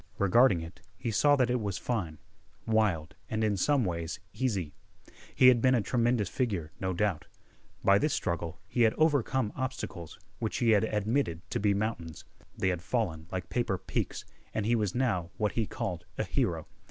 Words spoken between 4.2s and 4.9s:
easy.